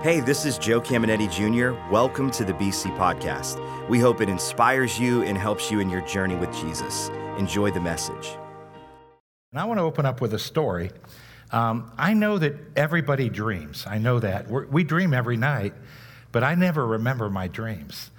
[0.00, 1.76] Hey, this is Joe Caminetti Jr.
[1.92, 3.58] Welcome to the BC Podcast.
[3.88, 7.08] We hope it inspires you and helps you in your journey with Jesus.
[7.36, 8.28] Enjoy the message.
[9.50, 10.92] And I want to open up with a story.
[11.50, 13.86] Um, I know that everybody dreams.
[13.88, 14.46] I know that.
[14.46, 15.74] We're, we dream every night,
[16.30, 18.12] but I never remember my dreams.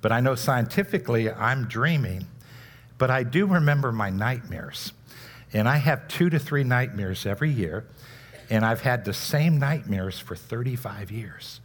[0.00, 2.24] But I know scientifically I'm dreaming,
[2.96, 4.94] but I do remember my nightmares.
[5.52, 7.84] And I have two to three nightmares every year
[8.50, 11.60] and I've had the same nightmares for 35 years.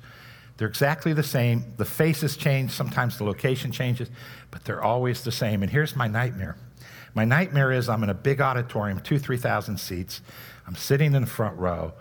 [0.57, 1.73] They're exactly the same.
[1.77, 4.09] The faces change, sometimes the location changes,
[4.51, 5.63] but they're always the same.
[5.63, 6.55] And here's my nightmare.
[7.13, 10.21] My nightmare is I'm in a big auditorium, two, 3,000 seats.
[10.67, 11.93] I'm sitting in the front row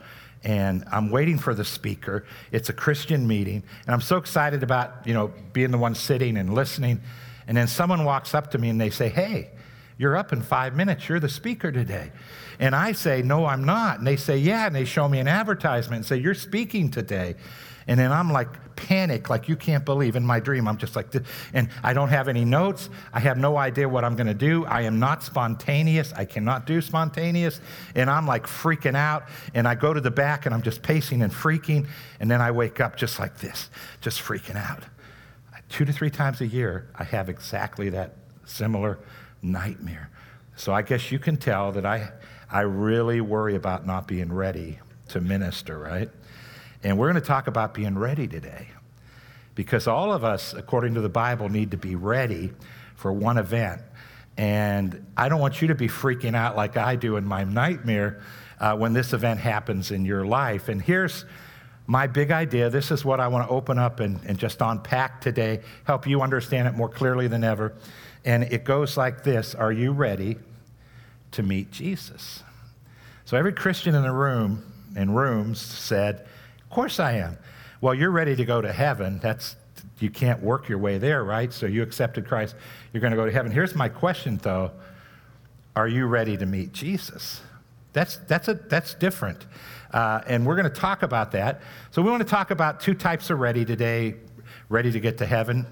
[0.42, 2.24] and I'm waiting for the speaker.
[2.52, 6.36] It's a Christian meeting, and I'm so excited about, you know, being the one sitting
[6.36, 7.02] and listening.
[7.46, 9.50] And then someone walks up to me and they say, Hey,
[9.98, 11.08] you're up in five minutes.
[11.08, 12.10] You're the speaker today.
[12.60, 13.98] And I say, No, I'm not.
[13.98, 14.66] And they say, Yeah.
[14.66, 17.34] And they show me an advertisement and say, You're speaking today.
[17.88, 20.68] And then I'm like panic, like you can't believe in my dream.
[20.68, 21.08] I'm just like,
[21.52, 22.88] and I don't have any notes.
[23.12, 24.64] I have no idea what I'm going to do.
[24.64, 26.12] I am not spontaneous.
[26.12, 27.60] I cannot do spontaneous.
[27.96, 29.24] And I'm like freaking out.
[29.54, 31.88] And I go to the back and I'm just pacing and freaking.
[32.20, 34.84] And then I wake up just like this, just freaking out.
[35.68, 38.98] Two to three times a year, I have exactly that similar
[39.42, 40.10] nightmare.
[40.56, 42.12] So I guess you can tell that I
[42.50, 46.10] I really worry about not being ready to minister, right?
[46.82, 48.68] And we're going to talk about being ready today.
[49.54, 52.52] Because all of us, according to the Bible, need to be ready
[52.96, 53.82] for one event.
[54.36, 58.22] And I don't want you to be freaking out like I do in my nightmare
[58.58, 60.68] uh, when this event happens in your life.
[60.68, 61.24] And here's
[61.86, 62.70] my big idea.
[62.70, 66.22] This is what I want to open up and, and just unpack today, help you
[66.22, 67.74] understand it more clearly than ever.
[68.24, 70.38] And it goes like this Are you ready
[71.32, 72.42] to meet Jesus.
[73.24, 74.64] So every Christian in the room,
[74.96, 76.26] in rooms, said,
[76.62, 77.38] Of course I am.
[77.80, 79.18] Well, you're ready to go to heaven.
[79.22, 79.56] That's
[79.98, 81.52] you can't work your way there, right?
[81.52, 82.54] So you accepted Christ,
[82.92, 83.52] you're going to go to heaven.
[83.52, 84.72] Here's my question though.
[85.76, 87.40] Are you ready to meet Jesus?
[87.92, 89.46] That's, that's, a, that's different.
[89.92, 91.62] Uh, and we're going to talk about that.
[91.90, 94.14] So, we want to talk about two types of ready today
[94.70, 95.66] ready to get to heaven,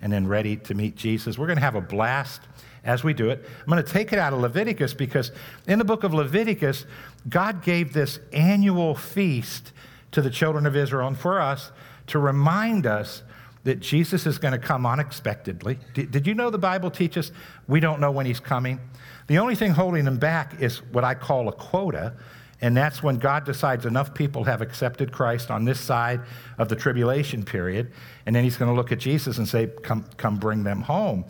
[0.00, 1.36] and then ready to meet Jesus.
[1.36, 2.40] We're going to have a blast
[2.84, 3.44] as we do it.
[3.60, 5.32] I'm going to take it out of Leviticus because
[5.66, 6.84] in the book of Leviticus,
[7.28, 9.72] God gave this annual feast
[10.12, 11.72] to the children of Israel and for us
[12.08, 13.22] to remind us
[13.64, 15.78] that Jesus is going to come unexpectedly.
[15.94, 17.32] Did you know the Bible teaches
[17.66, 18.78] we don't know when he's coming?
[19.26, 22.12] The only thing holding him back is what I call a quota,
[22.60, 26.20] and that's when God decides enough people have accepted Christ on this side
[26.58, 27.90] of the tribulation period,
[28.26, 31.24] and then he's going to look at Jesus and say, Come, come bring them home.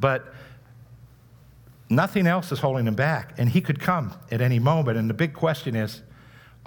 [0.00, 0.34] But
[1.90, 4.98] Nothing else is holding him back, and he could come at any moment.
[4.98, 6.02] And the big question is,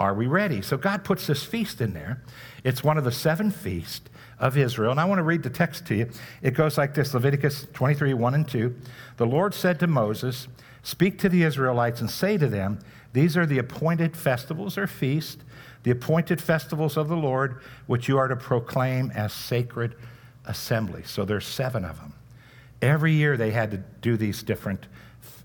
[0.00, 0.62] are we ready?
[0.62, 2.22] So God puts this feast in there.
[2.62, 4.08] It's one of the seven feasts
[4.38, 4.92] of Israel.
[4.92, 6.10] And I want to read the text to you.
[6.40, 8.76] It goes like this Leviticus 23 1 and 2.
[9.16, 10.46] The Lord said to Moses,
[10.84, 12.78] Speak to the Israelites and say to them,
[13.12, 15.42] These are the appointed festivals or feasts,
[15.82, 19.96] the appointed festivals of the Lord, which you are to proclaim as sacred
[20.44, 21.10] assemblies.
[21.10, 22.14] So there's seven of them.
[22.80, 24.86] Every year they had to do these different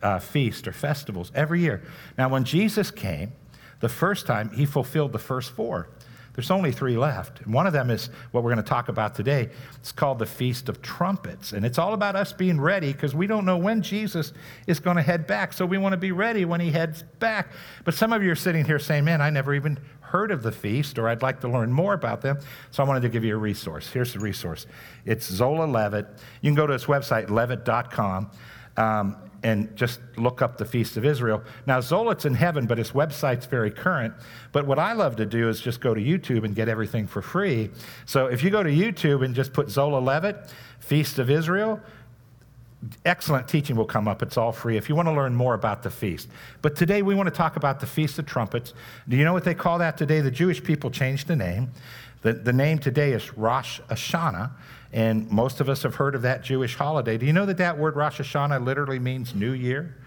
[0.03, 1.81] uh, feasts or festivals every year.
[2.17, 3.31] Now, when Jesus came,
[3.79, 5.89] the first time, he fulfilled the first four.
[6.35, 7.41] There's only three left.
[7.41, 9.49] And one of them is what we're going to talk about today.
[9.75, 11.53] It's called the Feast of Trumpets.
[11.53, 14.33] And it's all about us being ready because we don't know when Jesus
[14.65, 15.53] is going to head back.
[15.53, 17.49] So we want to be ready when he heads back.
[17.83, 20.51] But some of you are sitting here saying, man, I never even heard of the
[20.51, 22.39] feast or I'd like to learn more about them.
[22.71, 23.89] So I wanted to give you a resource.
[23.89, 24.65] Here's the resource
[25.05, 26.07] it's Zola Levitt.
[26.41, 28.31] You can go to his website, levitt.com.
[28.77, 31.43] Um, and just look up the Feast of Israel.
[31.65, 34.13] Now, Zola's in heaven, but his website's very current.
[34.51, 37.21] But what I love to do is just go to YouTube and get everything for
[37.21, 37.69] free.
[38.05, 41.81] So if you go to YouTube and just put Zola Levitt, Feast of Israel,
[43.05, 44.21] excellent teaching will come up.
[44.21, 46.29] It's all free if you want to learn more about the feast.
[46.61, 48.73] But today we want to talk about the Feast of Trumpets.
[49.07, 50.21] Do you know what they call that today?
[50.21, 51.71] The Jewish people changed the name.
[52.21, 54.51] The, the name today is Rosh Hashanah,
[54.93, 57.17] and most of us have heard of that Jewish holiday.
[57.17, 59.97] Do you know that that word Rosh Hashanah literally means New Year?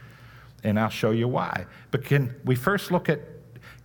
[0.62, 1.66] And I'll show you why.
[1.90, 3.20] But can we first look at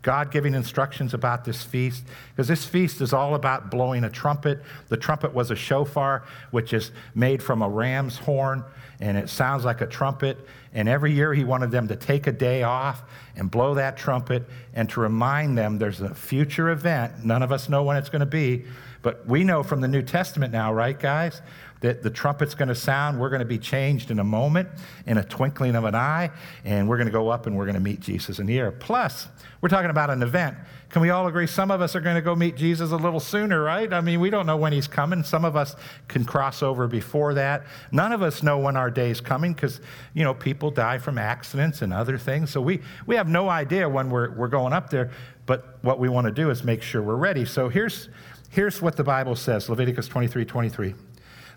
[0.02, 4.62] God giving instructions about this feast, because this feast is all about blowing a trumpet.
[4.90, 8.64] The trumpet was a shofar, which is made from a ram's horn,
[9.00, 10.40] and it sounds like a trumpet.
[10.74, 13.04] And every year he wanted them to take a day off
[13.36, 17.24] and blow that trumpet and to remind them there's a future event.
[17.24, 18.66] None of us know when it's going to be,
[19.02, 21.42] but we know from the New Testament now, right, guys?
[21.82, 23.20] that the trumpet's going to sound.
[23.20, 24.70] We're going to be changed in a moment,
[25.08, 26.30] in a twinkling of an eye,
[26.64, 28.72] and we're going to go up and we're going to meet Jesus in the air.
[28.72, 29.28] Plus,
[29.62, 30.58] we're talking about an event.
[30.90, 33.20] Can we all agree some of us are going to go meet Jesus a little
[33.20, 33.92] sooner, right?
[33.92, 35.24] I mean, we don't know when he's coming.
[35.24, 35.76] Some of us
[36.08, 37.66] can cross over before that.
[37.92, 39.82] None of us know when our day's coming because,
[40.14, 42.52] you know, people die from accidents and other things.
[42.52, 45.12] So we, we have no idea when we're, we're going up there.
[45.48, 47.46] But what we want to do is make sure we're ready.
[47.46, 48.10] So here's,
[48.52, 50.96] here's what the Bible says Leviticus 23 23.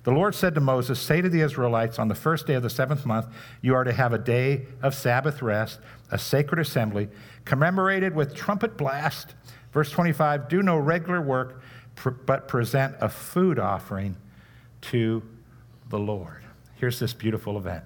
[0.05, 2.70] The Lord said to Moses, Say to the Israelites, on the first day of the
[2.70, 3.26] seventh month,
[3.62, 5.81] you are to have a day of Sabbath rest,
[6.11, 7.08] a sacred assembly,
[7.46, 9.35] commemorated with trumpet blast.
[9.73, 11.62] Verse 25 Do no regular work,
[12.26, 14.17] but present a food offering
[14.82, 15.23] to
[15.88, 16.43] the Lord.
[16.75, 17.85] Here's this beautiful event.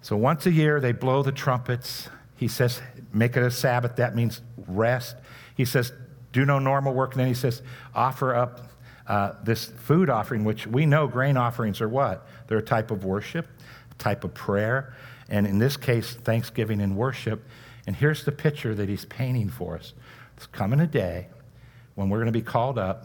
[0.00, 2.08] So once a year, they blow the trumpets.
[2.36, 2.82] He says,
[3.12, 3.94] Make it a Sabbath.
[3.96, 5.14] That means rest.
[5.54, 5.92] He says,
[6.32, 7.12] Do no normal work.
[7.12, 7.62] And then he says,
[7.94, 8.60] Offer up
[9.06, 12.26] uh, this food offering, which we know grain offerings are what?
[12.46, 13.46] They're a type of worship,
[13.90, 14.94] a type of prayer,
[15.28, 17.42] and in this case, thanksgiving and worship.
[17.86, 19.92] And here's the picture that he's painting for us.
[20.36, 21.28] It's coming a day
[21.94, 23.04] when we're going to be called up.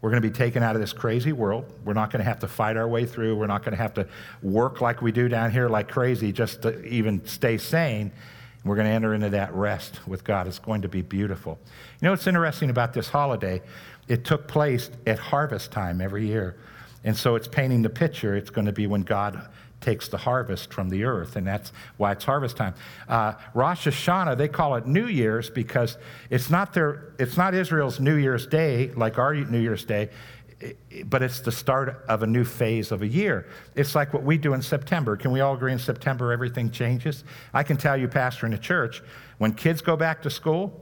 [0.00, 1.64] We're going to be taken out of this crazy world.
[1.84, 3.36] We're not going to have to fight our way through.
[3.36, 4.06] We're not going to have to
[4.42, 8.12] work like we do down here like crazy just to even stay sane.
[8.64, 10.46] We're going to enter into that rest with God.
[10.46, 11.58] It's going to be beautiful.
[12.00, 13.62] You know what's interesting about this holiday?
[14.08, 16.56] It took place at harvest time every year.
[17.04, 18.34] And so it's painting the picture.
[18.34, 19.48] It's going to be when God
[19.84, 22.74] takes the harvest from the earth, and that's why it's harvest time.
[23.06, 25.98] Uh, Rosh Hashanah, they call it New Year's because
[26.30, 30.08] it's not, their, it's not Israel's New Year's Day like our New Year's Day,
[31.06, 33.46] but it's the start of a new phase of a year.
[33.74, 35.16] It's like what we do in September.
[35.16, 37.24] Can we all agree in September everything changes?
[37.52, 39.02] I can tell you, pastor in a church,
[39.38, 40.80] when kids go back to school,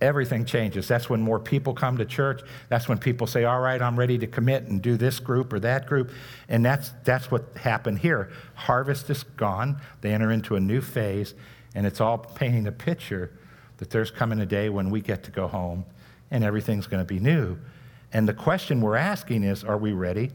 [0.00, 0.88] everything changes.
[0.88, 2.42] That's when more people come to church.
[2.68, 5.60] That's when people say, All right, I'm ready to commit and do this group or
[5.60, 6.10] that group.
[6.48, 8.30] And that's, that's what happened here.
[8.54, 11.34] Harvest is gone, they enter into a new phase,
[11.74, 13.32] and it's all painting a picture
[13.78, 15.84] that there's coming a day when we get to go home
[16.30, 17.58] and everything's going to be new.
[18.12, 20.30] And the question we're asking is Are we ready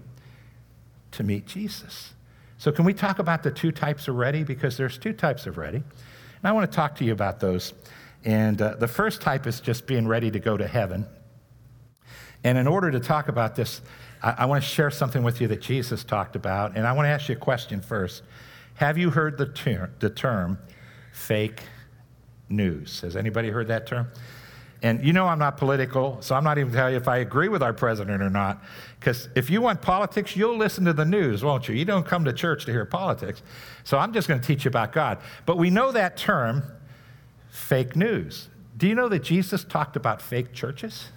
[1.11, 2.13] to meet Jesus?
[2.57, 4.43] So, can we talk about the two types of ready?
[4.43, 5.77] Because there's two types of ready.
[5.77, 7.73] And I want to talk to you about those.
[8.25, 11.05] And uh, the first type is just being ready to go to heaven.
[12.43, 13.81] And in order to talk about this,
[14.21, 16.75] I, I want to share something with you that Jesus talked about.
[16.75, 18.23] And I want to ask you a question first.
[18.75, 20.59] Have you heard the, ter- the term
[21.11, 21.61] fake
[22.49, 23.01] news?
[23.01, 24.07] Has anybody heard that term?
[24.83, 27.49] And you know I'm not political, so I'm not even telling you if I agree
[27.49, 28.63] with our president or not.
[28.99, 31.75] Because if you want politics, you'll listen to the news, won't you?
[31.75, 33.41] You don't come to church to hear politics.
[33.83, 35.17] So I'm just going to teach you about God.
[35.45, 36.63] But we know that term
[37.49, 38.49] fake news.
[38.77, 41.09] Do you know that Jesus talked about fake churches?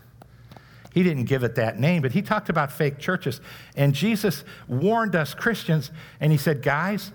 [0.92, 3.40] He didn't give it that name, but he talked about fake churches.
[3.76, 7.12] And Jesus warned us Christians, and he said, Guys,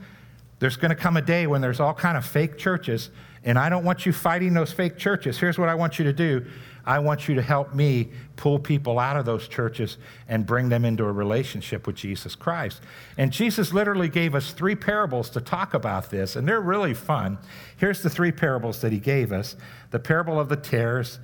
[0.59, 3.09] there's going to come a day when there's all kind of fake churches,
[3.43, 5.37] and I don't want you fighting those fake churches.
[5.37, 6.45] Here's what I want you to do
[6.85, 9.97] I want you to help me pull people out of those churches
[10.27, 12.81] and bring them into a relationship with Jesus Christ.
[13.17, 17.39] And Jesus literally gave us three parables to talk about this, and they're really fun.
[17.77, 19.55] Here's the three parables that he gave us
[19.91, 21.19] the parable of the tares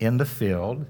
[0.00, 0.86] in the field,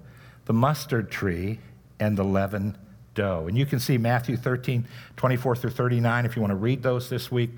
[0.46, 1.58] the mustard tree,
[1.98, 2.78] and the leavened
[3.14, 3.46] dough.
[3.48, 7.08] And you can see Matthew 13, 24 through 39 if you want to read those
[7.08, 7.50] this week.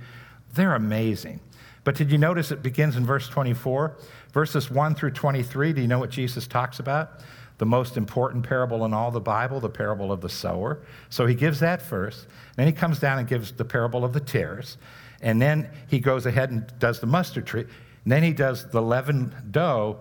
[0.55, 1.41] They're amazing.
[1.85, 3.97] But did you notice it begins in verse 24?
[4.33, 7.21] Verses 1 through 23, do you know what Jesus talks about?
[7.59, 10.81] The most important parable in all the Bible, the parable of the sower.
[11.09, 12.27] So he gives that first.
[12.57, 14.77] Then he comes down and gives the parable of the tares.
[15.23, 17.65] And then he goes ahead and does the mustard tree.
[18.05, 20.01] And then he does the leavened dough.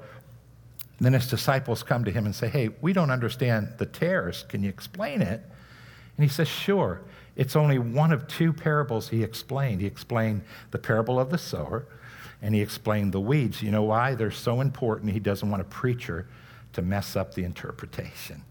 [1.00, 4.46] Then his disciples come to him and say, Hey, we don't understand the tares.
[4.48, 5.42] Can you explain it?
[6.18, 7.02] And he says, Sure.
[7.36, 9.82] It's only one of two parables he explained.
[9.82, 11.86] He explained the parable of the sower,
[12.42, 13.62] and he explained the weeds.
[13.62, 14.16] You know why?
[14.16, 15.12] They're so important.
[15.12, 16.28] He doesn't want a preacher
[16.74, 18.44] to mess up the interpretation.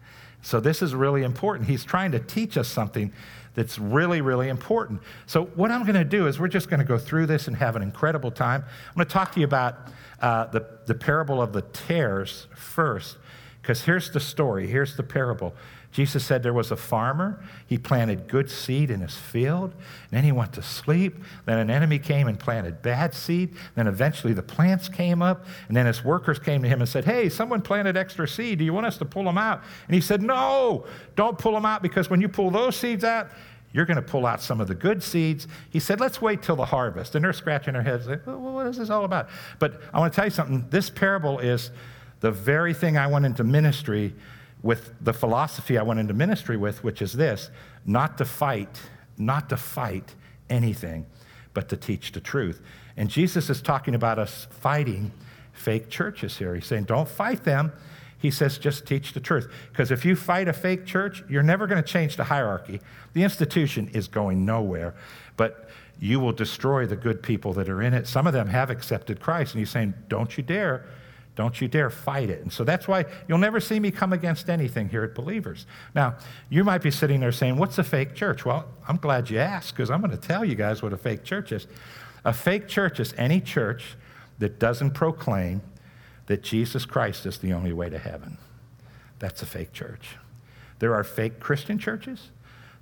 [0.43, 1.71] So, this is really important.
[1.71, 3.11] He's trying to teach us something
[3.55, 5.01] that's really, really important.
[5.27, 7.57] So, what I'm going to do is we're just going to go through this and
[7.57, 8.63] have an incredible time.
[8.63, 9.77] I'm going to talk to you about
[10.21, 13.17] uh, the, the parable of the tares first,
[13.63, 15.55] because here's the story, here's the parable.
[15.95, 17.41] Jesus said there was a farmer.
[17.69, 19.73] He planted good seed in his field.
[20.11, 21.23] Then he went to sleep.
[21.47, 23.55] Then an enemy came and planted bad seed.
[23.77, 25.47] Then eventually the plants came up.
[25.69, 28.59] And then his workers came to him and said, Hey, someone planted extra seed.
[28.59, 29.63] Do you want us to pull them out?
[29.87, 30.85] And he said, No,
[31.15, 33.31] don't pull them out because when you pull those seeds out,
[33.73, 35.47] you're going to pull out some of the good seeds.
[35.71, 37.17] He said, let's wait till the harvest.
[37.17, 39.29] And they're scratching their heads, like, well, what is this all about?
[39.59, 40.65] But I want to tell you something.
[40.71, 41.73] This parable is
[42.21, 44.15] the very thing I went into ministry
[44.65, 47.51] with, the philosophy I went into ministry with, which is this
[47.85, 48.81] not to fight,
[49.19, 50.15] not to fight
[50.49, 51.05] anything,
[51.53, 52.63] but to teach the truth.
[52.97, 55.13] And Jesus is talking about us fighting
[55.53, 56.55] fake churches here.
[56.55, 57.73] He's saying, don't fight them.
[58.19, 59.53] He says, just teach the truth.
[59.71, 62.81] Because if you fight a fake church, you're never going to change the hierarchy.
[63.13, 64.95] The institution is going nowhere,
[65.37, 65.69] but
[66.01, 68.07] you will destroy the good people that are in it.
[68.07, 70.87] Some of them have accepted Christ, and he's saying, don't you dare.
[71.37, 72.43] Don't you dare fight it.
[72.43, 75.67] And so that's why you'll never see me come against anything here at Believers.
[75.95, 76.17] Now,
[76.49, 78.45] you might be sitting there saying, What's a fake church?
[78.45, 81.25] Well, I'm glad you asked because I'm going to tell you guys what a fake
[81.25, 81.67] church is.
[82.25, 83.97] A fake church is any church
[84.39, 85.63] that doesn't proclaim
[86.27, 88.39] that Jesus Christ is the only way to heaven.
[89.19, 90.17] That's a fake church.
[90.79, 92.31] There are fake Christian churches.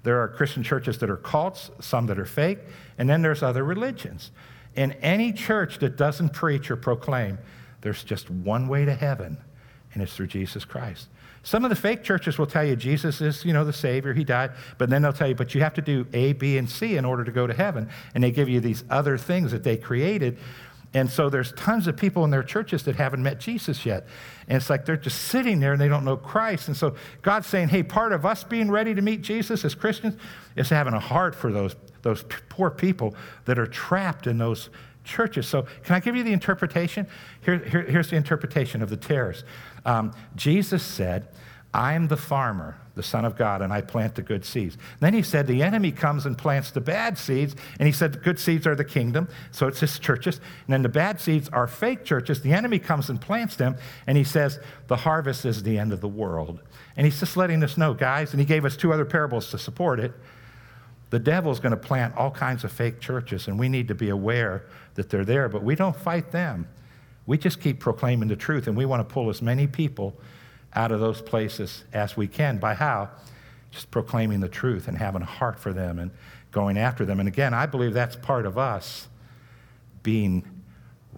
[0.02, 2.58] There are Christian churches that are cults, some that are fake,
[2.98, 4.30] and then there's other religions.
[4.74, 7.38] In any church that doesn't preach or proclaim,
[7.82, 9.36] there's just one way to heaven,
[9.92, 11.08] and it's through Jesus Christ.
[11.44, 14.24] Some of the fake churches will tell you Jesus is, you know, the Savior, He
[14.24, 16.96] died, but then they'll tell you, but you have to do A, B, and C
[16.96, 17.88] in order to go to heaven.
[18.14, 20.38] And they give you these other things that they created.
[20.94, 24.06] And so there's tons of people in their churches that haven't met Jesus yet.
[24.46, 26.68] And it's like they're just sitting there and they don't know Christ.
[26.68, 30.16] And so God's saying, hey, part of us being ready to meet Jesus as Christians
[30.54, 34.68] is having a heart for those, those poor people that are trapped in those
[35.04, 35.46] churches.
[35.46, 37.06] So, can I give you the interpretation?
[37.42, 39.44] Here, here, here's the interpretation of the tares.
[39.84, 41.28] Um, Jesus said,
[41.74, 44.76] I am the farmer, the Son of God, and I plant the good seeds.
[45.00, 48.18] Then he said, The enemy comes and plants the bad seeds, and he said, The
[48.18, 50.36] good seeds are the kingdom, so it's his churches.
[50.66, 52.42] And then the bad seeds are fake churches.
[52.42, 56.02] The enemy comes and plants them, and he says, The harvest is the end of
[56.02, 56.60] the world.
[56.96, 59.58] And he's just letting us know, guys, and he gave us two other parables to
[59.58, 60.12] support it.
[61.12, 64.08] The devil's going to plant all kinds of fake churches, and we need to be
[64.08, 64.64] aware
[64.94, 66.66] that they're there, but we don't fight them.
[67.26, 70.16] We just keep proclaiming the truth, and we want to pull as many people
[70.74, 72.56] out of those places as we can.
[72.56, 73.10] By how?
[73.70, 76.12] Just proclaiming the truth and having a heart for them and
[76.50, 77.20] going after them.
[77.20, 79.08] And again, I believe that's part of us
[80.02, 80.42] being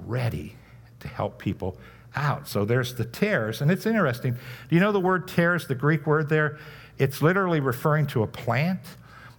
[0.04, 0.56] ready
[0.98, 1.78] to help people
[2.16, 2.48] out.
[2.48, 4.32] So there's the tares, and it's interesting.
[4.32, 6.58] Do you know the word tares, the Greek word there?
[6.98, 8.80] It's literally referring to a plant,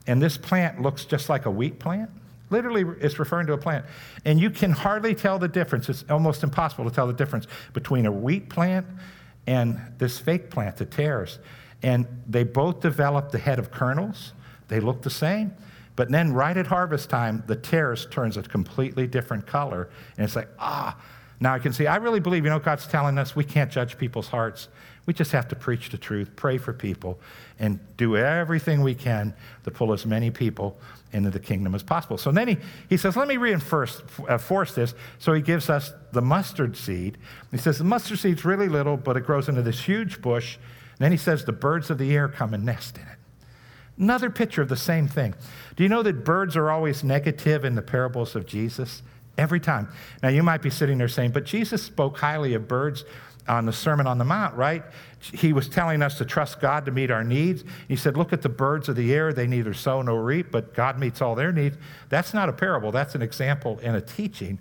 [0.07, 2.09] and this plant looks just like a wheat plant.
[2.49, 3.85] Literally, it's referring to a plant.
[4.23, 5.89] And you can hardly tell the difference.
[5.89, 8.85] It's almost impossible to tell the difference between a wheat plant
[9.47, 11.39] and this fake plant, the tares.
[11.81, 14.33] And they both develop the head of kernels.
[14.67, 15.53] They look the same.
[15.95, 19.89] But then, right at harvest time, the tares turns a completely different color.
[20.17, 20.97] And it's like, ah,
[21.39, 21.87] now I can see.
[21.87, 24.67] I really believe, you know, God's telling us we can't judge people's hearts.
[25.05, 27.19] We just have to preach the truth, pray for people,
[27.59, 30.79] and do everything we can to pull as many people
[31.13, 32.17] into the kingdom as possible.
[32.17, 32.57] So then he,
[32.89, 34.37] he says, let me reinforce uh,
[34.75, 34.95] this.
[35.19, 37.17] So he gives us the mustard seed.
[37.51, 40.55] He says the mustard seed's really little, but it grows into this huge bush.
[40.55, 43.17] And then he says the birds of the air come and nest in it.
[43.97, 45.35] Another picture of the same thing.
[45.75, 49.03] Do you know that birds are always negative in the parables of Jesus?
[49.37, 49.89] Every time.
[50.23, 53.03] Now, you might be sitting there saying, but Jesus spoke highly of birds
[53.47, 54.83] on the Sermon on the Mount, right?
[55.19, 57.63] He was telling us to trust God to meet our needs.
[57.87, 59.33] He said, Look at the birds of the air.
[59.33, 61.77] They neither sow nor reap, but God meets all their needs.
[62.09, 64.59] That's not a parable, that's an example and a teaching.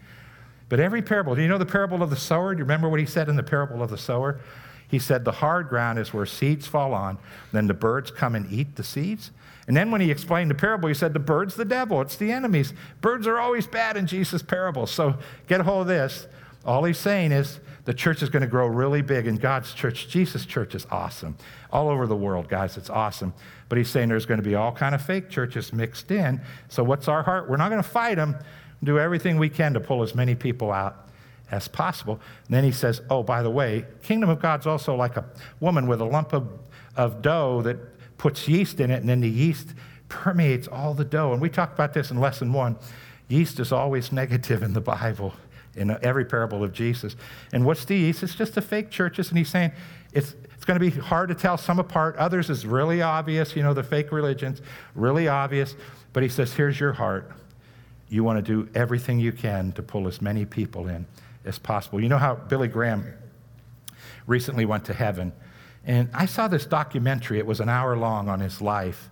[0.68, 2.54] But every parable, do you know the parable of the sower?
[2.54, 4.40] Do you remember what he said in the parable of the sower?
[4.88, 7.18] He said, The hard ground is where seeds fall on,
[7.52, 9.30] then the birds come and eat the seeds.
[9.66, 12.32] And then when he explained the parable, he said, The bird's the devil, it's the
[12.32, 12.72] enemies.
[13.00, 14.90] Birds are always bad in Jesus' parables.
[14.90, 16.26] So get a hold of this.
[16.64, 20.08] All he's saying is, the church is going to grow really big, and God's church,
[20.08, 21.36] Jesus' church, is awesome.
[21.70, 23.34] All over the world, guys, it's awesome.
[23.68, 26.40] But he's saying there's going to be all kind of fake churches mixed in.
[26.68, 27.48] So what's our heart?
[27.48, 28.36] We're not going to fight them.
[28.82, 31.08] Do everything we can to pull as many people out
[31.50, 32.20] as possible.
[32.46, 35.24] And then he says, oh, by the way, kingdom of God's also like a
[35.60, 36.48] woman with a lump of,
[36.96, 37.76] of dough that
[38.16, 39.74] puts yeast in it, and then the yeast
[40.08, 41.32] permeates all the dough.
[41.32, 42.76] And we talked about this in lesson one.
[43.28, 45.34] Yeast is always negative in the Bible
[45.76, 47.16] in every parable of Jesus.
[47.52, 48.22] And what's the yeast?
[48.22, 49.28] It's just the fake churches.
[49.28, 49.72] And he's saying
[50.12, 52.16] it's, it's going to be hard to tell some apart.
[52.16, 54.62] Others is really obvious, you know, the fake religions,
[54.94, 55.74] really obvious.
[56.12, 57.32] But he says, here's your heart.
[58.08, 61.06] You want to do everything you can to pull as many people in
[61.44, 62.00] as possible.
[62.00, 63.12] You know how Billy Graham
[64.26, 65.32] recently went to heaven.
[65.84, 69.10] And I saw this documentary, it was an hour long on his life.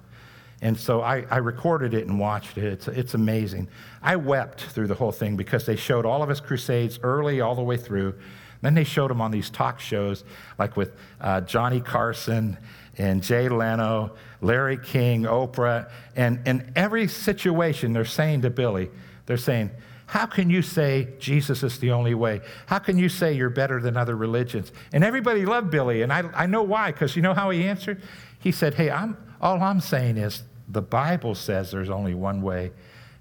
[0.62, 2.64] And so I, I, recorded it and watched it.
[2.64, 3.66] It's, it's amazing.
[4.00, 7.56] I wept through the whole thing because they showed all of his crusades early all
[7.56, 8.14] the way through.
[8.60, 10.22] Then they showed him on these talk shows,
[10.60, 12.56] like with uh, Johnny Carson
[12.96, 18.88] and Jay Leno, Larry King, Oprah, and in every situation, they're saying to Billy,
[19.26, 19.70] they're saying,
[20.06, 22.40] how can you say Jesus is the only way?
[22.66, 24.70] How can you say you're better than other religions?
[24.92, 28.00] And everybody loved Billy, and I, I know why, because you know how he answered?
[28.38, 30.42] He said, Hey, I'm, all I'm saying is
[30.72, 32.72] the Bible says there's only one way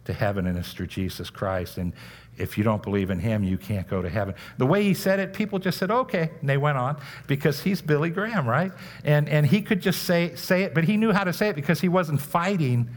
[0.06, 1.78] to heaven, and it's through Jesus Christ.
[1.78, 1.94] And
[2.38, 4.34] if you don't believe in him, you can't go to heaven.
[4.58, 6.32] The way he said it, people just said, okay.
[6.40, 8.72] And they went on because he's Billy Graham, right?
[9.04, 11.56] And, and he could just say, say it, but he knew how to say it
[11.56, 12.90] because he wasn't fighting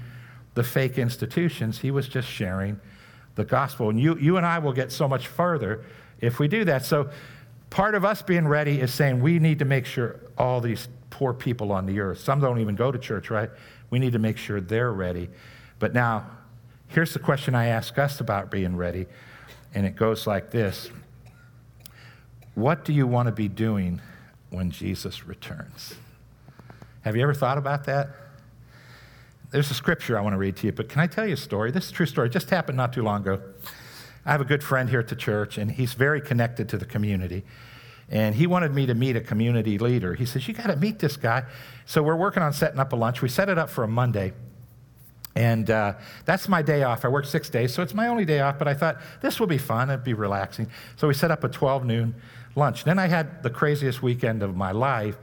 [0.55, 1.81] the fake institutions.
[1.81, 2.81] He was just sharing
[3.35, 3.91] the gospel.
[3.91, 5.85] And you, you and I will get so much further
[6.21, 6.85] if we do that.
[6.85, 7.11] So,
[7.71, 11.35] part of us being ready is saying we need to make sure all these poor
[11.35, 13.51] people on the earth, some don't even go to church, right?
[13.91, 15.31] We need to make sure they're ready.
[15.79, 16.27] But now,
[16.89, 19.07] here's the question I ask us about being ready,
[19.75, 20.91] and it goes like this
[22.55, 24.01] What do you want to be doing
[24.51, 25.95] when Jesus returns?
[27.03, 28.11] Have you ever thought about that?
[29.51, 31.37] There's a scripture I want to read to you, but can I tell you a
[31.37, 31.71] story?
[31.71, 32.29] This is a true story.
[32.29, 33.41] It just happened not too long ago.
[34.27, 36.87] I have a good friend here at the church, and he's very connected to the
[36.87, 37.45] community.
[38.11, 40.15] And he wanted me to meet a community leader.
[40.15, 41.45] He says, You got to meet this guy.
[41.87, 43.23] So we're working on setting up a lunch.
[43.23, 44.33] We set it up for a Monday.
[45.37, 45.95] And uh,
[46.25, 47.05] that's my day off.
[47.05, 49.49] I work six days, so it's my only day off, but I thought this will
[49.49, 49.91] be fun.
[49.91, 50.69] It'd be relaxing.
[50.97, 52.15] So we set up a 12 noon
[52.55, 52.85] lunch.
[52.85, 55.17] Then I had the craziest weekend of my life.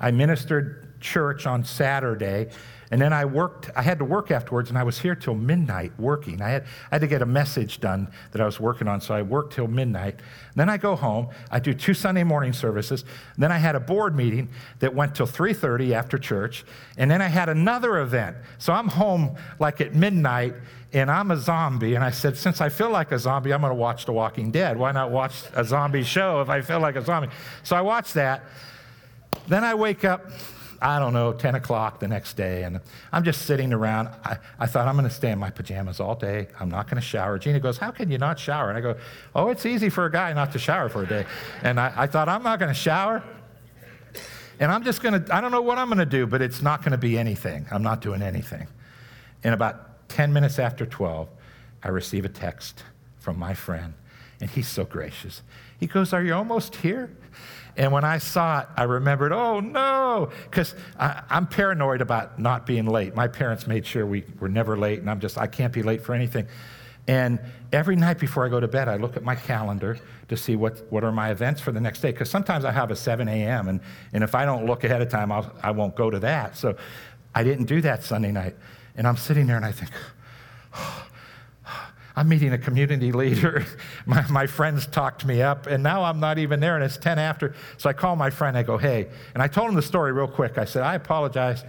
[0.00, 2.48] I ministered church on Saturday
[2.90, 5.92] and then I worked, I had to work afterwards, and I was here till midnight
[5.98, 6.40] working.
[6.40, 9.14] I had, I had to get a message done that I was working on, so
[9.14, 10.14] I worked till midnight.
[10.14, 13.04] And then I go home, I do two Sunday morning services.
[13.36, 16.64] Then I had a board meeting that went till 3:30 after church,
[16.96, 18.36] and then I had another event.
[18.56, 20.54] So I'm home like at midnight,
[20.94, 21.94] and I'm a zombie.
[21.94, 24.50] And I said, since I feel like a zombie, I'm going to watch The Walking
[24.50, 24.78] Dead.
[24.78, 27.28] Why not watch a zombie show if I feel like a zombie?
[27.62, 28.44] So I watched that.
[29.46, 30.30] Then I wake up
[30.80, 32.80] I don't know, 10 o'clock the next day, and
[33.12, 34.08] I'm just sitting around.
[34.24, 36.48] I, I thought, I'm going to stay in my pajamas all day.
[36.60, 37.38] I'm not going to shower.
[37.38, 38.68] Gina goes, How can you not shower?
[38.68, 38.96] And I go,
[39.34, 41.26] Oh, it's easy for a guy not to shower for a day.
[41.62, 43.24] And I, I thought, I'm not going to shower.
[44.60, 46.62] And I'm just going to, I don't know what I'm going to do, but it's
[46.62, 47.66] not going to be anything.
[47.70, 48.66] I'm not doing anything.
[49.44, 51.28] And about 10 minutes after 12,
[51.82, 52.82] I receive a text
[53.18, 53.94] from my friend,
[54.40, 55.42] and he's so gracious.
[55.78, 57.10] He goes, Are you almost here?
[57.78, 62.86] And when I saw it, I remembered, oh no, because I'm paranoid about not being
[62.86, 63.14] late.
[63.14, 66.02] My parents made sure we were never late, and I'm just, I can't be late
[66.02, 66.48] for anything.
[67.06, 67.38] And
[67.72, 69.96] every night before I go to bed, I look at my calendar
[70.28, 72.10] to see what, what are my events for the next day.
[72.10, 73.80] Because sometimes I have a 7 a.m., and,
[74.12, 76.56] and if I don't look ahead of time, I'll, I won't go to that.
[76.56, 76.76] So
[77.34, 78.56] I didn't do that Sunday night.
[78.96, 79.90] And I'm sitting there and I think,
[80.74, 81.07] oh,
[82.18, 83.64] I'm meeting a community leader.
[84.06, 87.16] my, my friends talked me up, and now I'm not even there, and it's 10
[87.16, 87.54] after.
[87.76, 88.58] So I call my friend.
[88.58, 89.08] I go, hey.
[89.34, 90.58] And I told him the story real quick.
[90.58, 91.62] I said, I apologize.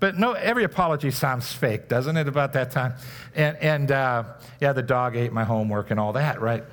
[0.00, 2.94] But no, every apology sounds fake, doesn't it, about that time?
[3.36, 4.24] And, and uh,
[4.60, 6.64] yeah, the dog ate my homework and all that, right?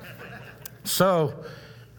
[0.82, 1.44] So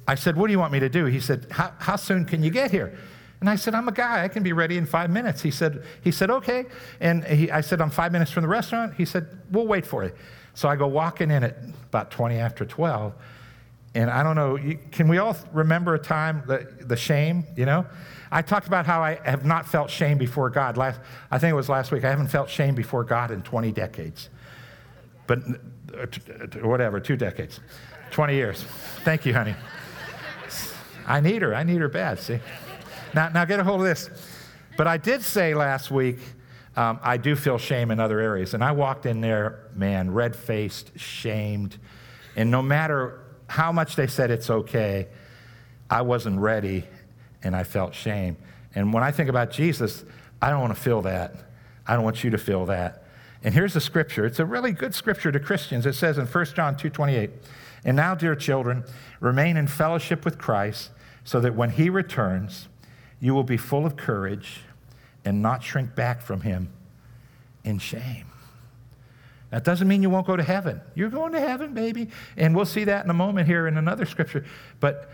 [0.05, 1.05] I said, What do you want me to do?
[1.05, 2.97] He said, How soon can you get here?
[3.43, 4.23] And I said, I'm a guy.
[4.23, 5.41] I can be ready in five minutes.
[5.41, 6.63] He said, he said okay.
[7.01, 8.93] And he, I said, I'm five minutes from the restaurant.
[8.93, 10.13] He said, We'll wait for you.
[10.53, 11.57] So I go walking in at
[11.89, 13.13] about 20 after 12.
[13.95, 14.57] And I don't know,
[14.93, 17.85] can we all remember a time, the, the shame, you know?
[18.31, 20.77] I talked about how I have not felt shame before God.
[20.77, 22.05] Last, I think it was last week.
[22.05, 24.29] I haven't felt shame before God in 20 decades.
[25.27, 25.39] But
[25.93, 26.05] uh,
[26.65, 27.59] whatever, two decades,
[28.11, 28.63] 20 years.
[29.03, 29.55] Thank you, honey.
[31.05, 31.53] I need her.
[31.53, 32.39] I need her bad, see?
[33.13, 34.09] Now, now get a hold of this.
[34.77, 36.19] But I did say last week
[36.75, 38.53] um, I do feel shame in other areas.
[38.53, 41.77] And I walked in there, man, red faced, shamed.
[42.35, 45.07] And no matter how much they said it's okay,
[45.89, 46.85] I wasn't ready
[47.43, 48.37] and I felt shame.
[48.73, 50.03] And when I think about Jesus,
[50.41, 51.35] I don't want to feel that.
[51.85, 53.03] I don't want you to feel that.
[53.43, 54.25] And here's the scripture.
[54.25, 55.85] It's a really good scripture to Christians.
[55.85, 57.31] It says in 1 John 2:28,
[57.83, 58.85] "And now, dear children,
[59.19, 60.91] remain in fellowship with Christ,
[61.25, 62.69] so that when he returns,
[63.23, 64.59] you will be full of courage
[65.23, 66.69] and not shrink back from him
[67.63, 68.25] in shame.
[69.49, 70.81] That doesn't mean you won't go to heaven.
[70.93, 72.09] You're going to heaven, baby.
[72.35, 74.43] And we'll see that in a moment here in another scripture.
[74.81, 75.09] But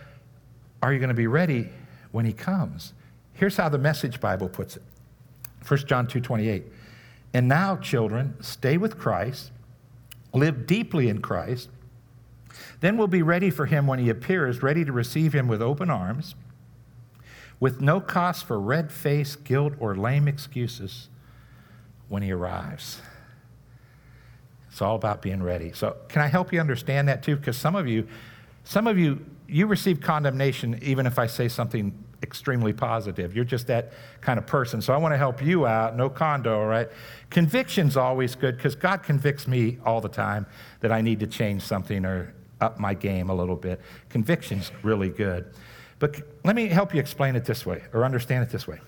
[0.82, 1.70] are you going to be ready
[2.12, 2.94] when he comes?
[3.34, 4.82] Here's how the message Bible puts it.
[5.68, 6.64] 1 John 2:28.
[7.36, 9.52] And now, children, stay with Christ,
[10.34, 11.70] live deeply in Christ.
[12.80, 15.92] Then we'll be ready for him when he appears, ready to receive him with open
[15.92, 16.34] arms
[17.60, 21.10] with no cost for red face, guilt, or lame excuses
[22.08, 23.02] when he arrives.
[24.72, 25.72] It's all about being ready.
[25.74, 27.36] So, can I help you understand that too?
[27.36, 28.08] Because some of you,
[28.64, 31.92] Some of you, you receive condemnation even if I say something
[32.22, 33.36] extremely positive.
[33.36, 34.82] You're just that kind of person.
[34.82, 35.96] So I want to help you out.
[35.96, 36.88] No condo, all right?
[37.30, 40.46] Conviction's always good because God convicts me all the time
[40.82, 43.80] that I need to change something or up my game a little bit.
[44.10, 45.46] Conviction's really good.
[46.00, 48.80] But let me help you explain it this way or understand it this way.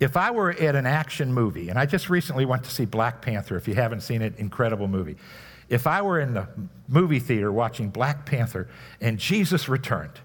[0.00, 3.22] If I were at an action movie, and I just recently went to see Black
[3.22, 5.16] Panther, if you haven't seen it, incredible movie.
[5.68, 6.48] If I were in the
[6.86, 8.68] movie theater watching Black Panther
[9.00, 10.20] and Jesus returned,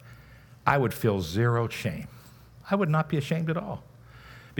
[0.67, 2.07] I would feel zero shame.
[2.69, 3.83] I would not be ashamed at all.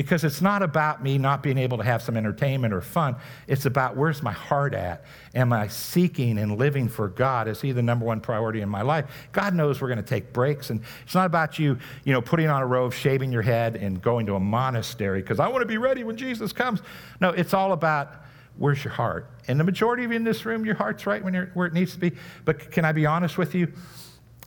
[0.01, 3.15] Because it's not about me not being able to have some entertainment or fun.
[3.47, 5.05] It's about where's my heart at?
[5.35, 7.47] Am I seeking and living for God?
[7.47, 9.05] Is He the number one priority in my life?
[9.31, 10.71] God knows we're going to take breaks.
[10.71, 14.01] And it's not about you, you know, putting on a robe, shaving your head, and
[14.01, 16.81] going to a monastery because I want to be ready when Jesus comes.
[17.19, 18.13] No, it's all about
[18.57, 19.29] where's your heart?
[19.47, 21.93] And the majority of you in this room, your heart's right when where it needs
[21.93, 22.13] to be.
[22.43, 23.71] But can I be honest with you?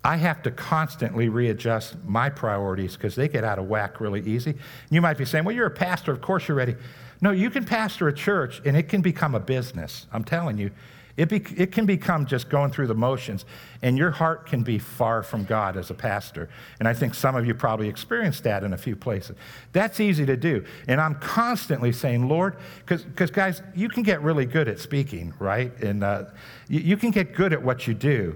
[0.04, 4.54] I have to constantly readjust my priorities because they get out of whack really easy.
[4.90, 6.76] You might be saying, well, you're a pastor, of course you're ready.
[7.22, 10.06] No, you can pastor a church and it can become a business.
[10.12, 10.70] I'm telling you.
[11.16, 13.44] It, be, it can become just going through the motions,
[13.82, 16.48] and your heart can be far from God as a pastor.
[16.80, 19.36] And I think some of you probably experienced that in a few places.
[19.72, 20.64] That's easy to do.
[20.88, 25.72] And I'm constantly saying, Lord, because guys, you can get really good at speaking, right?
[25.80, 26.24] And uh,
[26.68, 28.34] you, you can get good at what you do,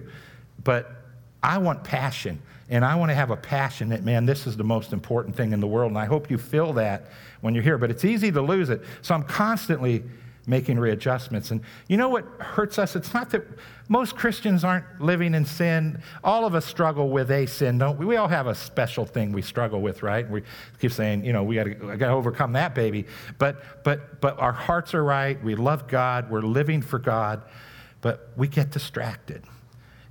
[0.63, 0.98] but
[1.43, 2.41] I want passion.
[2.71, 5.53] And I want to have a passion that, man, this is the most important thing
[5.53, 5.91] in the world.
[5.91, 7.07] And I hope you feel that
[7.41, 7.79] when you're here.
[7.79, 8.83] But it's easy to lose it.
[9.01, 10.05] So I'm constantly
[10.47, 11.51] making readjustments.
[11.51, 12.97] And you know what hurts us?
[12.97, 13.45] It's not that
[13.89, 16.03] most Christians aren't living in sin.
[16.25, 18.07] All of us struggle with a sin, don't we?
[18.07, 20.29] We all have a special thing we struggle with, right?
[20.29, 20.43] We
[20.81, 23.07] keep saying, you know, we got to overcome that baby.
[23.39, 25.43] But but but our hearts are right.
[25.43, 26.31] We love God.
[26.31, 27.43] We're living for God.
[28.01, 29.43] But we get distracted.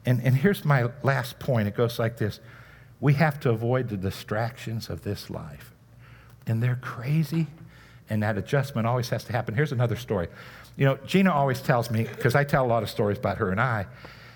[0.07, 2.39] And, and here's my last point it goes like this
[3.01, 5.73] We have to avoid the distractions of this life.
[6.47, 7.47] And they're crazy,
[8.09, 9.53] and that adjustment always has to happen.
[9.53, 10.29] Here's another story.
[10.77, 13.51] You know, Gina always tells me, because I tell a lot of stories about her
[13.51, 13.85] and I,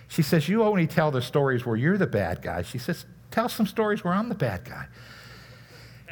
[0.10, 2.64] she says, You only tell the stories where you're the bad guy.
[2.64, 4.88] She says, Tell some stories where I'm the bad guy.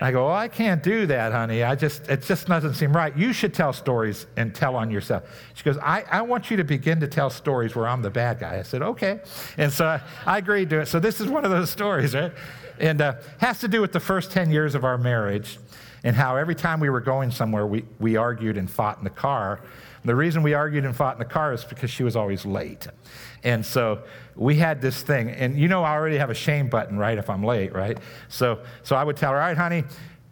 [0.01, 1.63] I go, oh, I can't do that, honey.
[1.63, 3.15] I just, it just doesn't seem right.
[3.17, 5.23] You should tell stories and tell on yourself.
[5.55, 8.39] She goes, I, I want you to begin to tell stories where I'm the bad
[8.39, 8.57] guy.
[8.57, 9.19] I said, okay.
[9.57, 10.87] And so I, agreed to it.
[10.87, 12.31] So this is one of those stories, right?
[12.79, 15.59] And uh, has to do with the first 10 years of our marriage
[16.03, 19.09] and how every time we were going somewhere, we, we argued and fought in the
[19.09, 19.59] car.
[20.05, 22.87] The reason we argued and fought in the car is because she was always late.
[23.43, 24.03] And so
[24.35, 27.29] we had this thing, and you know I already have a shame button, right, if
[27.29, 27.97] I'm late, right?
[28.27, 29.83] So, so I would tell her, all right, honey,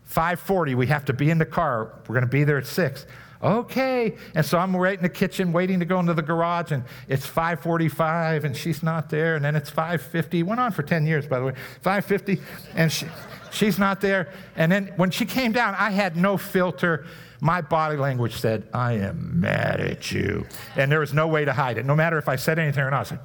[0.10, 2.00] 5.40, we have to be in the car.
[2.08, 3.06] We're going to be there at 6
[3.44, 6.84] okay and so i'm right in the kitchen waiting to go into the garage and
[7.08, 11.28] it's 5.45 and she's not there and then it's 5.50 went on for 10 years
[11.28, 11.54] by the way
[11.84, 12.42] 5.50
[12.76, 13.06] and she,
[13.52, 17.06] she's not there and then when she came down i had no filter
[17.40, 20.46] my body language said, I am mad at you.
[20.76, 21.86] And there was no way to hide it.
[21.86, 23.20] No matter if I said anything or not, like,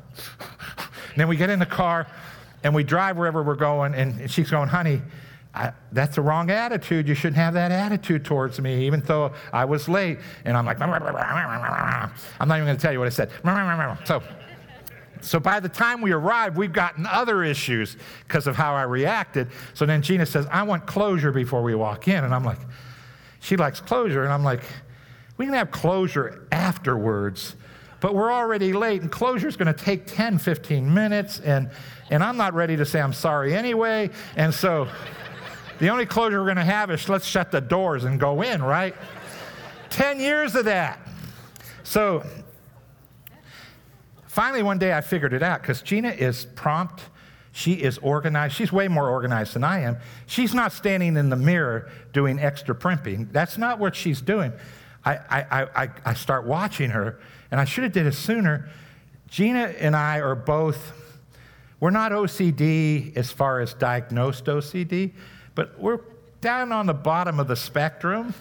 [1.16, 2.06] then we get in the car
[2.62, 5.02] and we drive wherever we're going, and she's going, honey,
[5.54, 7.08] I, that's the wrong attitude.
[7.08, 10.18] You shouldn't have that attitude towards me, even though I was late.
[10.44, 13.30] And I'm like, I'm not even going to tell you what I said.
[14.04, 14.22] So,
[15.20, 17.96] so by the time we arrive, we've gotten other issues
[18.26, 19.48] because of how I reacted.
[19.74, 22.24] So then Gina says, I want closure before we walk in.
[22.24, 22.58] And I'm like,
[23.42, 24.22] she likes closure.
[24.22, 24.62] And I'm like,
[25.36, 27.56] we can have closure afterwards,
[28.00, 31.68] but we're already late, and closure is going to take 10, 15 minutes, and,
[32.10, 34.10] and I'm not ready to say I'm sorry anyway.
[34.36, 34.88] And so
[35.80, 38.62] the only closure we're going to have is let's shut the doors and go in,
[38.62, 38.94] right?
[39.90, 41.00] 10 years of that.
[41.82, 42.24] So
[44.28, 47.02] finally, one day I figured it out because Gina is prompt
[47.52, 48.54] she is organized.
[48.54, 49.98] She's way more organized than I am.
[50.26, 53.28] She's not standing in the mirror doing extra primping.
[53.30, 54.52] That's not what she's doing.
[55.04, 58.70] I, I, I, I start watching her, and I should have did it sooner.
[59.28, 60.92] Gina and I are both,
[61.78, 65.12] we're not OCD as far as diagnosed OCD,
[65.54, 66.00] but we're
[66.40, 68.34] down on the bottom of the spectrum.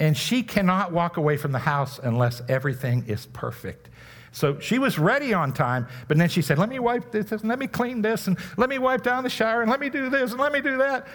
[0.00, 3.90] And she cannot walk away from the house unless everything is perfect.
[4.34, 7.44] So she was ready on time, but then she said, Let me wipe this, and
[7.44, 10.10] let me clean this, and let me wipe down the shower, and let me do
[10.10, 11.06] this, and let me do that.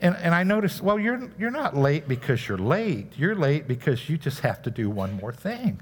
[0.00, 3.12] And, and I noticed, well, you're, you're not late because you're late.
[3.16, 5.80] You're late because you just have to do one more thing.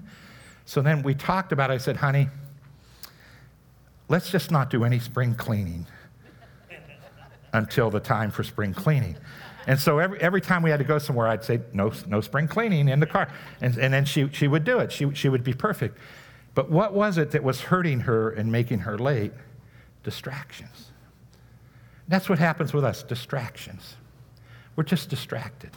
[0.64, 1.74] So then we talked about it.
[1.74, 2.28] I said, honey,
[4.08, 5.86] let's just not do any spring cleaning
[7.52, 9.16] until the time for spring cleaning.
[9.68, 12.48] And so every, every time we had to go somewhere, I'd say, no, no spring
[12.48, 13.28] cleaning in the car.
[13.60, 14.90] And, and then she, she would do it.
[14.90, 15.96] She, she would be perfect.
[16.54, 19.32] But what was it that was hurting her and making her late?
[20.02, 20.90] Distractions.
[22.08, 23.96] That's what happens with us distractions.
[24.76, 25.70] We're just distracted.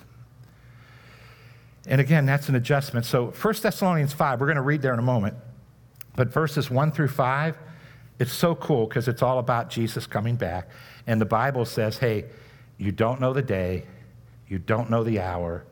[1.88, 3.06] And again, that's an adjustment.
[3.06, 5.36] So 1 Thessalonians 5, we're going to read there in a moment.
[6.16, 7.58] But verses 1 through 5,
[8.20, 10.70] it's so cool because it's all about Jesus coming back.
[11.06, 12.26] And the Bible says, hey,
[12.78, 13.86] you don't know the day,
[14.48, 15.66] you don't know the hour,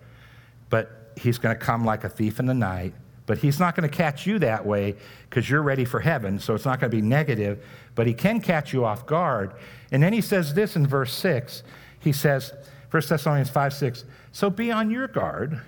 [0.69, 2.93] but he's going to come like a thief in the night.
[3.25, 4.95] But he's not going to catch you that way
[5.29, 8.41] because you're ready for heaven, so it's not going to be negative, but he can
[8.41, 9.53] catch you off guard.
[9.91, 11.63] And then he says this in verse 6.
[11.99, 12.53] He says,
[12.91, 15.61] 1 Thessalonians 5 6, so be on your guard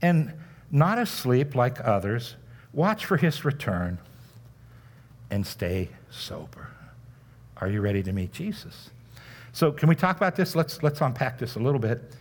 [0.00, 0.32] and
[0.70, 2.36] not asleep like others.
[2.72, 3.98] Watch for his return
[5.30, 6.68] and stay sober.
[7.58, 8.90] Are you ready to meet Jesus?
[9.52, 10.54] So, can we talk about this?
[10.54, 12.14] Let's, let's unpack this a little bit.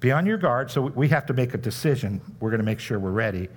[0.00, 0.70] Be on your guard.
[0.70, 2.20] So, we have to make a decision.
[2.40, 3.48] We're going to make sure we're ready.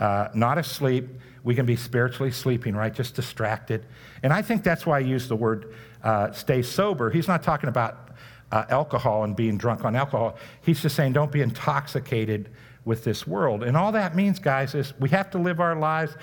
[0.00, 1.08] Uh, not asleep.
[1.44, 2.92] We can be spiritually sleeping, right?
[2.92, 3.84] Just distracted.
[4.22, 7.10] And I think that's why I use the word uh, stay sober.
[7.10, 8.08] He's not talking about
[8.50, 10.36] uh, alcohol and being drunk on alcohol.
[10.62, 12.50] He's just saying don't be intoxicated
[12.84, 13.62] with this world.
[13.62, 16.16] And all that means, guys, is we have to live our lives.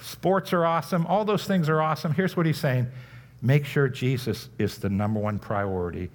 [0.00, 1.06] Sports are awesome.
[1.06, 2.12] All those things are awesome.
[2.12, 2.88] Here's what he's saying
[3.40, 6.10] make sure Jesus is the number one priority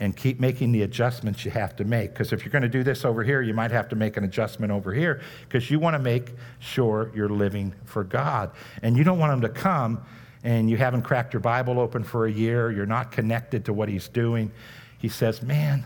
[0.00, 2.12] and keep making the adjustments you have to make.
[2.12, 4.24] Because if you're going to do this over here, you might have to make an
[4.24, 8.50] adjustment over here because you want to make sure you're living for God.
[8.82, 10.02] And you don't want Him to come
[10.42, 13.90] and you haven't cracked your Bible open for a year, you're not connected to what
[13.90, 14.50] He's doing.
[14.98, 15.84] He says, Man,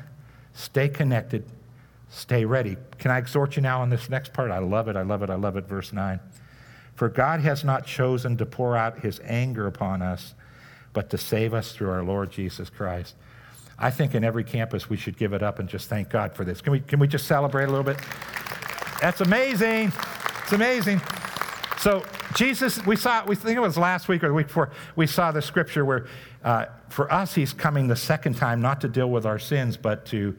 [0.53, 1.45] stay connected,
[2.09, 2.77] stay ready.
[2.99, 4.53] Can I exhort you now on this next part?
[4.53, 5.67] I love it, I love it, I love it.
[5.67, 6.21] Verse 9.
[6.95, 10.35] For God has not chosen to pour out His anger upon us,
[10.93, 13.17] but to save us through our Lord Jesus Christ.
[13.79, 16.45] I think in every campus we should give it up and just thank God for
[16.45, 16.61] this.
[16.61, 17.99] Can we, can we just celebrate a little bit?
[19.01, 19.93] That's amazing.
[20.43, 21.01] It's amazing.
[21.79, 25.07] So, Jesus, we saw, we think it was last week or the week before, we
[25.07, 26.07] saw the scripture where
[26.43, 30.07] uh, for us, he's coming the second time not to deal with our sins, but
[30.07, 30.37] to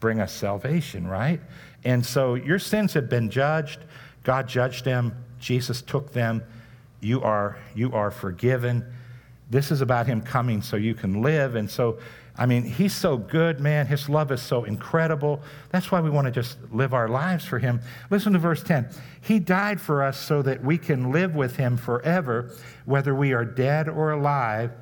[0.00, 1.40] bring us salvation, right?
[1.84, 3.80] And so your sins have been judged.
[4.22, 5.14] God judged them.
[5.38, 6.42] Jesus took them.
[7.00, 8.84] You are, you are forgiven.
[9.50, 11.54] This is about him coming so you can live.
[11.54, 11.98] And so
[12.36, 13.86] I mean, he's so good, man.
[13.86, 15.40] His love is so incredible.
[15.70, 17.80] That's why we want to just live our lives for him.
[18.10, 18.88] Listen to verse 10.
[19.20, 22.52] He died for us so that we can live with him forever,
[22.86, 24.72] whether we are dead or alive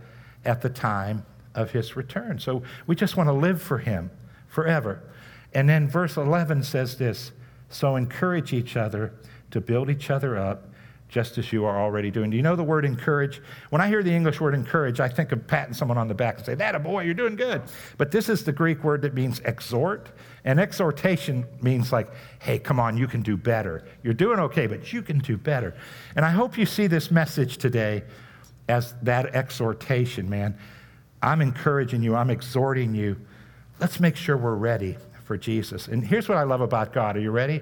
[0.47, 2.39] at the time of his return.
[2.39, 4.11] So we just want to live for him
[4.49, 5.03] forever.
[5.53, 7.33] And then verse 11 says this
[7.69, 9.13] So encourage each other
[9.51, 10.72] to build each other up
[11.13, 12.31] just as you are already doing.
[12.31, 13.43] Do you know the word encourage?
[13.69, 16.39] When I hear the English word encourage, I think of patting someone on the back
[16.39, 17.61] and say, That a boy, you're doing good.
[17.99, 20.09] But this is the Greek word that means exhort.
[20.45, 22.09] And exhortation means like,
[22.41, 23.85] hey, come on, you can do better.
[24.03, 25.75] You're doing okay, but you can do better.
[26.17, 28.03] And I hope you see this message today
[28.69, 30.59] as that exhortation, man.
[31.23, 33.17] I'm encouraging you, I'm exhorting you.
[33.79, 35.87] Let's make sure we're ready for Jesus.
[35.87, 37.17] And here's what I love about God.
[37.17, 37.61] Are you ready?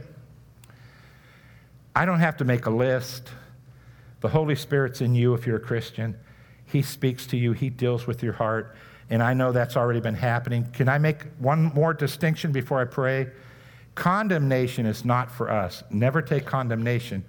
[1.94, 3.28] I don't have to make a list.
[4.20, 6.16] The Holy Spirit's in you if you're a Christian.
[6.66, 8.76] He speaks to you, He deals with your heart.
[9.09, 10.70] And I know that's already been happening.
[10.72, 13.28] Can I make one more distinction before I pray?
[13.96, 15.83] Condemnation is not for us.
[15.90, 17.24] Never take condemnation.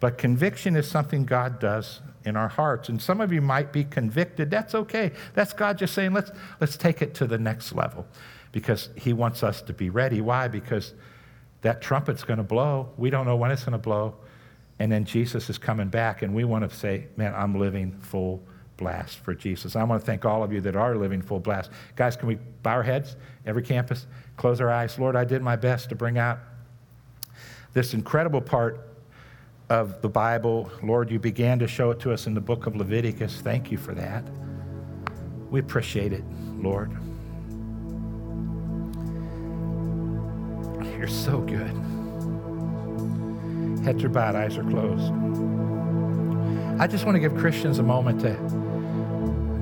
[0.00, 2.90] But conviction is something God does in our hearts.
[2.90, 4.50] And some of you might be convicted.
[4.50, 5.12] That's okay.
[5.32, 8.06] That's God just saying, let's, let's take it to the next level
[8.52, 10.20] because He wants us to be ready.
[10.20, 10.48] Why?
[10.48, 10.92] Because
[11.62, 12.90] that trumpet's going to blow.
[12.98, 14.16] We don't know when it's going to blow.
[14.78, 18.42] And then Jesus is coming back, and we want to say, Man, I'm living full
[18.76, 19.76] blast for Jesus.
[19.76, 21.70] I want to thank all of you that are living full blast.
[21.96, 24.06] Guys, can we bow our heads, every campus,
[24.36, 24.98] close our eyes?
[24.98, 26.38] Lord, I did my best to bring out
[27.72, 28.88] this incredible part
[29.68, 30.70] of the Bible.
[30.82, 33.40] Lord, you began to show it to us in the book of Leviticus.
[33.40, 34.24] Thank you for that.
[35.50, 36.24] We appreciate it,
[36.56, 36.90] Lord.
[40.98, 41.93] You're so good.
[43.84, 45.12] Heads are bowed, eyes are closed.
[46.80, 48.34] I just want to give Christians a moment to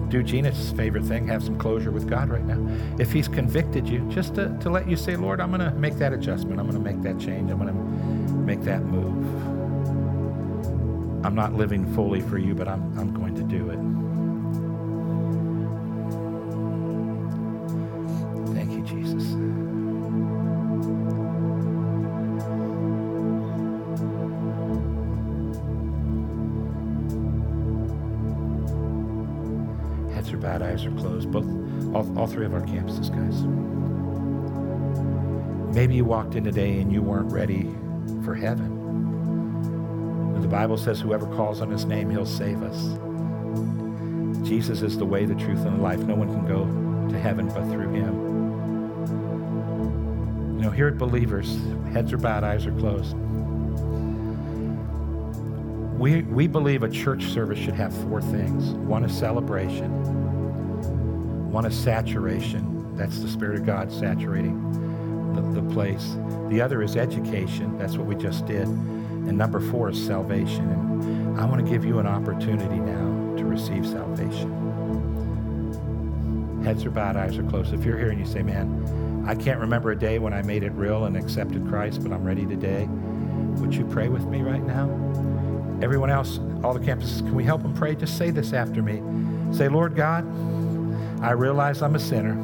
[0.09, 2.65] do Gina's favorite thing, have some closure with God right now.
[3.01, 5.97] If He's convicted you, just to, to let you say, Lord, I'm going to make
[5.97, 6.61] that adjustment.
[6.61, 7.51] I'm going to make that change.
[7.51, 9.27] I'm going to make that move.
[11.25, 13.72] I'm not living fully for you, but I'm, I'm going to do it.
[30.87, 31.47] Are closed, both,
[31.95, 33.43] all, all three of our campuses, guys.
[35.75, 37.71] Maybe you walked in today and you weren't ready
[38.25, 38.81] for heaven.
[40.41, 42.99] The Bible says, whoever calls on his name, he'll save us.
[44.47, 46.01] Jesus is the way, the truth, and the life.
[46.01, 46.67] No one can go
[47.11, 48.15] to heaven but through him.
[50.57, 51.59] You know, here at Believers,
[51.93, 53.17] heads are bowed, eyes are closed.
[55.99, 59.91] We, we believe a church service should have four things one is celebration,
[61.53, 62.97] one is saturation.
[62.97, 64.57] That's the Spirit of God saturating
[65.35, 66.17] the, the place.
[66.49, 67.77] The other is education.
[67.77, 68.67] That's what we just did.
[68.67, 70.67] And number four is salvation.
[70.71, 74.61] And I want to give you an opportunity now to receive salvation.
[76.65, 77.75] Heads are bowed, eyes are closed.
[77.75, 80.63] If you're here and you say, man, I can't remember a day when I made
[80.63, 82.89] it real and accepted Christ, but I'm ready today,
[83.61, 84.89] would you pray with me right now?
[85.83, 87.95] Everyone else, all the campuses, can we help them pray?
[87.95, 89.03] Just say this after me.
[89.55, 90.25] Say, Lord God,
[91.23, 92.35] I realize I'm a sinner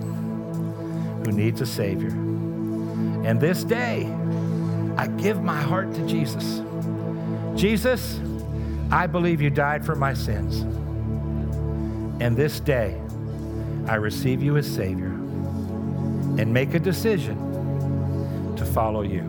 [1.24, 2.10] who needs a Savior.
[2.10, 4.06] And this day,
[4.96, 6.62] I give my heart to Jesus.
[7.54, 8.20] Jesus,
[8.92, 10.60] I believe you died for my sins.
[12.22, 13.00] And this day,
[13.88, 17.36] I receive you as Savior and make a decision
[18.56, 19.22] to follow you.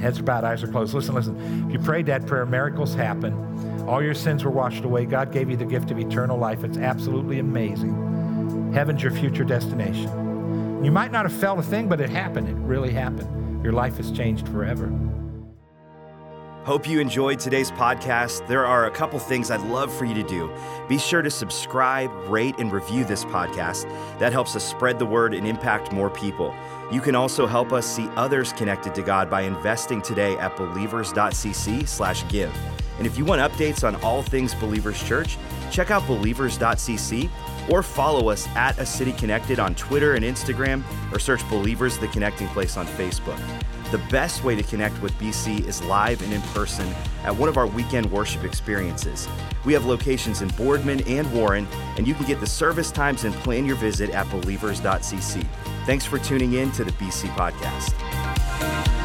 [0.00, 0.92] Heads are bowed, eyes are closed.
[0.92, 1.66] Listen, listen.
[1.68, 3.86] If you prayed that prayer, miracles happen.
[3.88, 5.04] All your sins were washed away.
[5.04, 6.64] God gave you the gift of eternal life.
[6.64, 8.09] It's absolutely amazing.
[8.72, 10.84] Heaven's your future destination.
[10.84, 12.48] You might not have felt a thing, but it happened.
[12.48, 13.64] It really happened.
[13.64, 14.92] Your life has changed forever.
[16.64, 18.46] Hope you enjoyed today's podcast.
[18.46, 20.54] There are a couple things I'd love for you to do.
[20.88, 23.88] Be sure to subscribe, rate, and review this podcast.
[24.18, 26.54] That helps us spread the word and impact more people.
[26.92, 32.52] You can also help us see others connected to God by investing today at believers.cc/give.
[32.98, 35.38] And if you want updates on all things Believers Church,
[35.70, 37.30] check out believers.cc
[37.68, 42.08] or follow us at A City Connected on Twitter and Instagram or search Believers the
[42.08, 43.40] Connecting Place on Facebook.
[43.90, 46.86] The best way to connect with BC is live and in person
[47.24, 49.28] at one of our weekend worship experiences.
[49.64, 53.34] We have locations in Boardman and Warren, and you can get the service times and
[53.34, 55.44] plan your visit at believers.cc.
[55.86, 58.99] Thanks for tuning in to the BC Podcast.